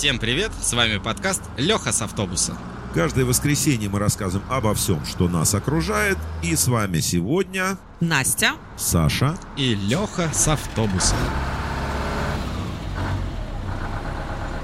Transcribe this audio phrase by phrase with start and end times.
[0.00, 2.56] Всем привет, с вами подкаст Леха с автобуса.
[2.94, 6.16] Каждое воскресенье мы рассказываем обо всем, что нас окружает.
[6.42, 8.52] И с вами сегодня Настя.
[8.78, 9.38] Саша.
[9.58, 11.16] И Леха с автобуса.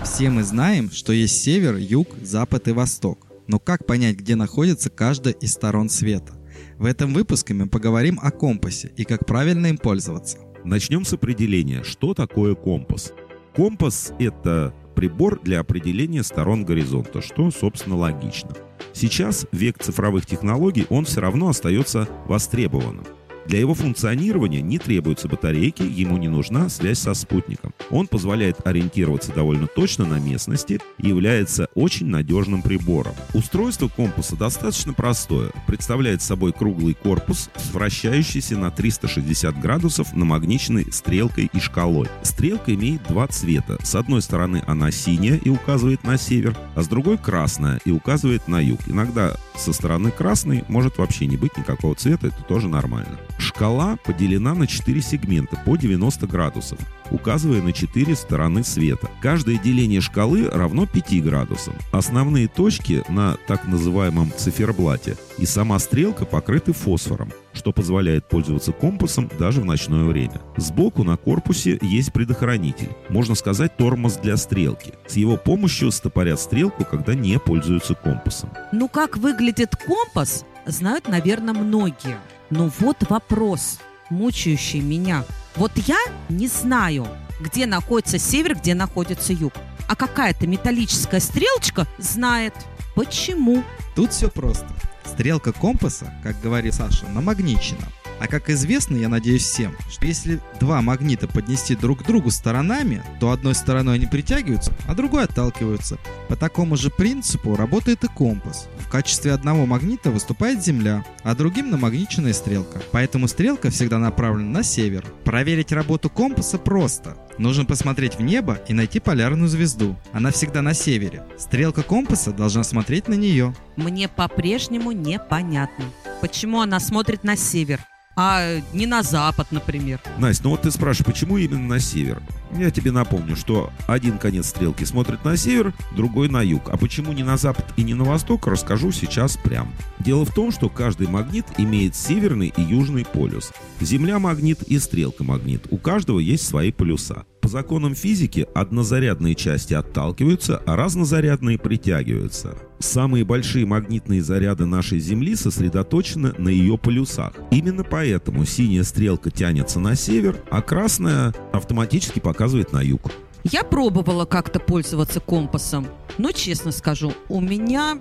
[0.05, 3.27] Все мы знаем, что есть север, юг, запад и восток.
[3.47, 6.33] Но как понять, где находится каждая из сторон света?
[6.79, 10.39] В этом выпуске мы поговорим о компасе и как правильно им пользоваться.
[10.65, 13.13] Начнем с определения, что такое компас.
[13.55, 18.51] Компас– это прибор для определения сторон горизонта, что, собственно, логично.
[18.93, 23.05] Сейчас, век цифровых технологий, он все равно остается востребованным.
[23.49, 27.73] Для его функционирования не требуются батарейки, ему не нужна связь со спутником.
[27.91, 33.15] Он позволяет ориентироваться довольно точно на местности и является очень надежным прибором.
[33.35, 35.51] Устройство компаса достаточно простое.
[35.67, 42.09] Представляет собой круглый корпус, вращающийся на 360 градусов намагниченной стрелкой и шкалой.
[42.23, 43.79] Стрелка имеет два цвета.
[43.85, 48.49] С одной стороны она синяя и указывает на север, а с другой красная и указывает
[48.49, 48.81] на юг.
[48.87, 53.19] Иногда со стороны красной может вообще не быть никакого цвета, это тоже нормально.
[53.57, 56.79] Шкала поделена на 4 сегмента по 90 градусов,
[57.11, 59.09] указывая на 4 стороны света.
[59.23, 61.73] Каждое деление шкалы равно 5 градусам.
[61.91, 69.31] Основные точки на так называемом циферблате и сама стрелка покрыты фосфором, что позволяет пользоваться компасом
[69.39, 70.43] даже в ночное время.
[70.59, 74.93] Сбоку на корпусе есть предохранитель, можно сказать тормоз для стрелки.
[75.07, 78.51] С его помощью стопорят стрелку, когда не пользуются компасом.
[78.73, 82.19] Ну как выглядит компас, знают, наверное, многие.
[82.51, 83.79] Но вот вопрос,
[84.11, 85.25] мучающий меня.
[85.57, 87.07] Вот я не знаю,
[87.41, 89.53] где находится север, где находится юг.
[89.89, 92.55] А какая-то металлическая стрелочка знает.
[92.95, 93.63] Почему?
[93.95, 94.67] Тут все просто.
[95.05, 97.87] Стрелка компаса, как говорит Саша, намагничена.
[98.19, 103.03] А как известно, я надеюсь всем, что если два магнита поднести друг к другу сторонами,
[103.21, 105.99] то одной стороной они притягиваются, а другой отталкиваются.
[106.29, 108.69] По такому же принципу работает и компас.
[108.79, 112.81] В качестве одного магнита выступает Земля, а другим намагниченная стрелка.
[112.93, 115.05] Поэтому стрелка всегда направлена на север.
[115.25, 117.17] Проверить работу компаса просто.
[117.39, 119.97] Нужно посмотреть в небо и найти полярную звезду.
[120.13, 121.23] Она всегда на севере.
[121.39, 123.55] Стрелка компаса должна смотреть на нее.
[123.77, 125.85] Мне по-прежнему непонятно,
[126.21, 127.81] почему она смотрит на север
[128.17, 130.01] а не на запад, например.
[130.19, 132.23] Настя, ну вот ты спрашиваешь, почему именно на север?
[132.57, 136.71] Я тебе напомню, что один конец стрелки смотрит на север, другой на юг.
[136.71, 139.73] А почему не на запад и не на восток, расскажу сейчас прям.
[139.99, 143.53] Дело в том, что каждый магнит имеет северный и южный полюс.
[143.81, 145.67] Земля магнит и стрелка магнит.
[145.71, 147.25] У каждого есть свои полюса.
[147.47, 152.57] По законам физики однозарядные части отталкиваются, а разнозарядные притягиваются.
[152.81, 157.35] Самые большие магнитные заряды нашей Земли сосредоточены на ее полюсах.
[157.53, 163.13] Именно поэтому синяя стрелка тянется на север, а красная автоматически показывает на юг.
[163.45, 165.87] Я пробовала как-то пользоваться компасом,
[166.19, 168.01] но честно скажу, у меня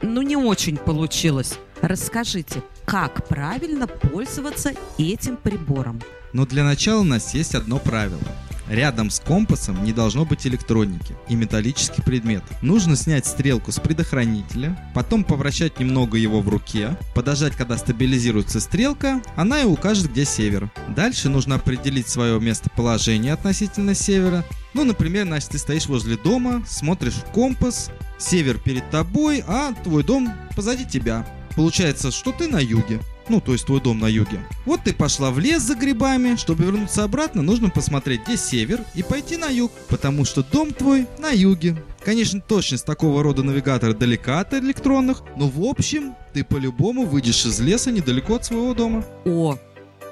[0.00, 1.58] ну не очень получилось.
[1.82, 6.00] Расскажите, как правильно пользоваться этим прибором?
[6.32, 8.22] Но для начала у нас есть одно правило–
[8.68, 12.50] Рядом с компасом не должно быть электроники и металлических предметов.
[12.62, 19.22] Нужно снять стрелку с предохранителя, потом повращать немного его в руке, подождать, когда стабилизируется стрелка,
[19.36, 20.70] она и укажет, где север.
[20.94, 24.44] Дальше нужно определить свое местоположение относительно севера.
[24.74, 30.04] Ну, например, значит, ты стоишь возле дома, смотришь в компас, север перед тобой, а твой
[30.04, 31.26] дом позади тебя.
[31.56, 33.00] Получается, что ты на юге.
[33.28, 34.40] Ну, то есть твой дом на юге.
[34.64, 36.36] Вот ты пошла в лес за грибами.
[36.36, 39.72] Чтобы вернуться обратно, нужно посмотреть, где север, и пойти на юг.
[39.88, 41.82] Потому что дом твой на юге.
[42.04, 47.60] Конечно, точность такого рода навигатора далека от электронных, но в общем, ты по-любому выйдешь из
[47.60, 49.04] леса недалеко от своего дома.
[49.26, 49.58] О,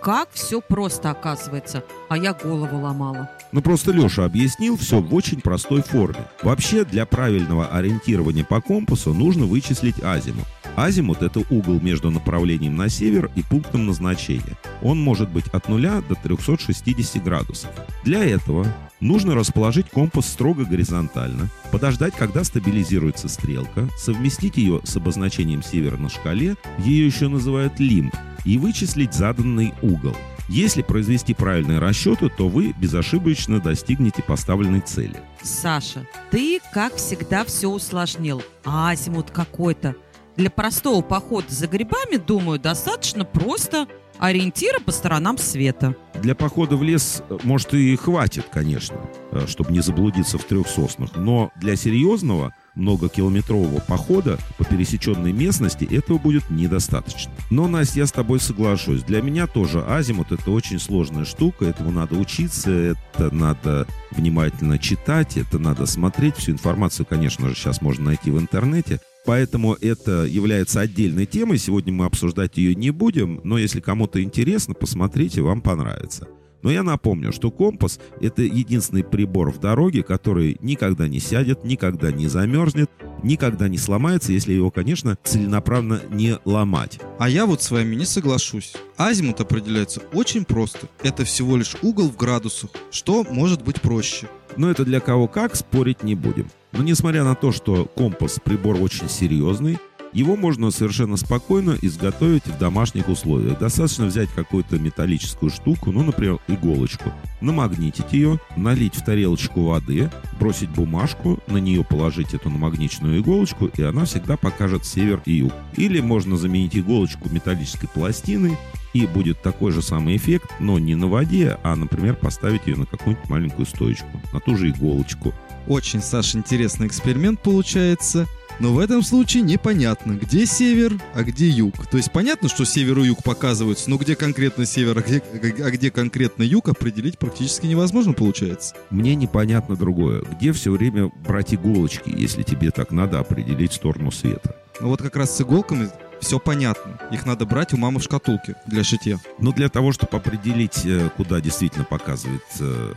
[0.03, 3.31] как все просто оказывается, а я голову ломала.
[3.53, 6.29] Ну просто Леша объяснил все в очень простой форме.
[6.43, 10.45] Вообще для правильного ориентирования по компасу нужно вычислить азимут.
[10.77, 14.59] Азимут– это угол между направлением на север и пунктом назначения.
[14.83, 17.71] Он может быть от 0 до 360 градусов.
[18.05, 18.67] Для этого
[19.01, 26.11] нужно расположить компас строго горизонтально, подождать, когда стабилизируется стрелка, совместить ее с обозначением севера на
[26.11, 28.15] шкале, ее еще называют лимб,
[28.45, 30.15] и вычислить заданный угол.
[30.49, 35.17] Если произвести правильные расчеты, то вы безошибочно достигнете поставленной цели.
[35.43, 38.43] Саша, ты, как всегда, все усложнил.
[38.65, 39.97] Азимут какой-то.
[40.37, 43.87] Для простого похода за грибами, думаю, достаточно просто
[44.19, 45.95] Ориентиры по сторонам света.
[46.23, 48.97] Для похода в лес, э, может, и хватит, конечно,
[49.33, 51.11] э, чтобы не заблудиться в трех соснах.
[51.17, 57.33] Но для серьезного многокилометрового похода по пересеченной местности этого будет недостаточно.
[57.51, 59.03] Но, Настя, я с тобой соглашусь.
[59.03, 65.37] Для меня тоже азимут это очень сложная штука, этому надо учиться, это надо внимательно читать,
[65.37, 66.37] это надо смотреть.
[66.37, 69.01] Всю информацию, конечно же, сейчас можно найти в интернете.
[69.27, 71.59] Поэтому это является отдельной темой.
[71.59, 76.29] Сегодня мы обсуждать ее не будем, но если кому-то интересно, посмотрите, вам понравится.
[76.63, 82.11] Но я напомню, что компас— это единственный прибор в дороге, который никогда не сядет, никогда
[82.11, 82.91] не замерзнет,
[83.23, 86.99] никогда не сломается, если его, конечно, целенаправленно не ломать.
[87.19, 88.75] А я вот с вами не соглашусь.
[88.97, 90.89] Азимут определяется очень просто.
[91.03, 92.71] Это всего лишь угол в градусах.
[92.91, 94.29] Что может быть проще?
[94.57, 96.49] Но это для кого как, спорить не будем.
[96.73, 99.79] Но несмотря на то, что компас прибор очень серьезный,
[100.17, 103.59] его можно совершенно спокойно изготовить в домашних условиях.
[103.59, 107.13] Достаточно взять какую-то металлическую штуку, ну, например, иголочку,
[107.43, 110.11] намагнитить ее, налить в тарелочку воды,
[110.41, 115.53] бросить бумажку, на нее положить эту намагниченную иголочку, и она всегда покажет север и юг.
[115.77, 118.57] Или можно заменить иголочку металлической пластиной,
[118.99, 122.87] и будет такой же самый эффект, но не на воде, а, например, поставить ее на
[122.87, 125.35] какую-нибудь маленькую стоечку, на ту же иголочку.
[125.67, 128.27] Очень, Саша, интересный эксперимент получается.
[128.59, 131.87] Но в этом случае непонятно, где север, а где юг.
[131.89, 135.23] То есть понятно, что север и юг показываются, но где конкретно север, а где,
[135.63, 138.75] а где конкретно юг, определить практически невозможно получается.
[138.89, 140.23] Мне непонятно другое.
[140.23, 144.57] Где все время брать иголочки, если тебе так надо определить сторону света?
[144.81, 145.91] Ну вот как раз с иголками
[146.21, 146.99] все понятно.
[147.11, 149.19] Их надо брать у мамы в шкатулке для шитья.
[149.39, 152.95] Но для того, чтобы определить, э, куда действительно показывает э,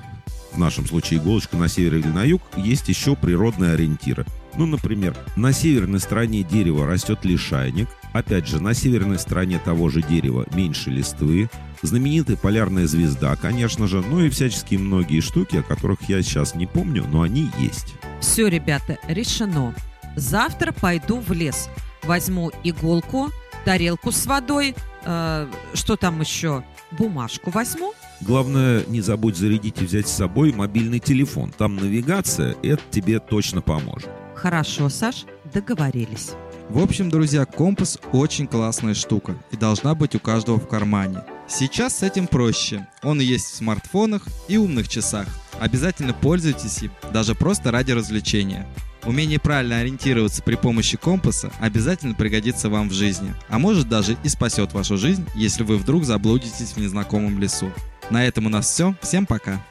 [0.51, 4.25] в нашем случае иголочка на север или на юг, есть еще природные ориентиры.
[4.55, 10.01] Ну, например, на северной стороне дерева растет лишайник, опять же, на северной стороне того же
[10.01, 11.49] дерева меньше листвы,
[11.81, 16.65] знаменитая полярная звезда, конечно же, ну и всяческие многие штуки, о которых я сейчас не
[16.65, 17.93] помню, но они есть.
[18.19, 19.73] Все, ребята, решено.
[20.15, 21.69] Завтра пойду в лес.
[22.09, 23.29] Возьму иголку,
[23.65, 24.73] тарелку с водой,
[25.05, 27.93] э, что там еще, бумажку возьму.
[28.21, 31.53] Главное, не забудь зарядить и взять с собой мобильный телефон.
[31.55, 34.09] Там навигация, это тебе точно поможет.
[34.33, 36.31] Хорошо, Саш, договорились.
[36.67, 41.23] В общем, друзья, компас очень классная штука и должна быть у каждого в кармане.
[41.47, 42.87] Сейчас с этим проще.
[43.03, 45.27] Он есть в смартфонах и умных часах.
[45.59, 48.65] Обязательно пользуйтесь им, даже просто ради развлечения.
[49.05, 54.29] Умение правильно ориентироваться при помощи компаса обязательно пригодится вам в жизни, а может даже и
[54.29, 57.71] спасет вашу жизнь, если вы вдруг заблудитесь в незнакомом лесу.
[58.09, 58.95] На этом у нас все.
[59.01, 59.63] Всем пока!